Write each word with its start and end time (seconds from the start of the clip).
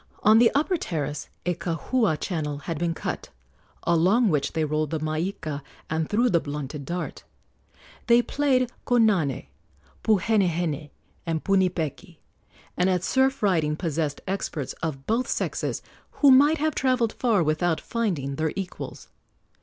On 0.23 0.39
the 0.39 0.49
upper 0.55 0.77
terrace 0.77 1.29
a 1.45 1.53
kahua 1.53 2.19
channel 2.19 2.57
had 2.65 2.79
been 2.79 2.95
cut, 2.95 3.29
along 3.83 4.29
which 4.29 4.53
they 4.53 4.65
rolled 4.65 4.89
the 4.89 4.99
maika 4.99 5.61
and 5.91 6.09
threw 6.09 6.27
the 6.27 6.39
blunted 6.39 6.85
dart. 6.85 7.23
They 8.07 8.23
played 8.23 8.71
konane, 8.87 9.45
puhenehene, 10.03 10.89
and 11.27 11.43
punipeki, 11.43 12.17
and 12.75 12.89
at 12.89 13.03
surf 13.03 13.43
riding 13.43 13.75
possessed 13.75 14.21
experts 14.27 14.73
of 14.81 15.05
both 15.05 15.27
sexes 15.27 15.83
who 16.13 16.31
might 16.31 16.57
have 16.57 16.73
travelled 16.73 17.13
far 17.13 17.43
without 17.43 17.79
finding 17.79 18.37
their 18.37 18.53
equals. 18.55 19.07